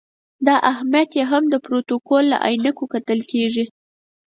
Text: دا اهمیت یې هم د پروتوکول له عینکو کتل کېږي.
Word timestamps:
دا 0.47 0.55
اهمیت 0.71 1.09
یې 1.19 1.23
هم 1.31 1.43
د 1.49 1.55
پروتوکول 1.65 2.23
له 2.31 2.37
عینکو 2.45 2.83
کتل 2.93 3.19
کېږي. 3.31 3.65